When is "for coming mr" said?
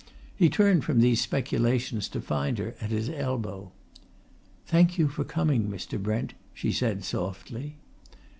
5.07-6.01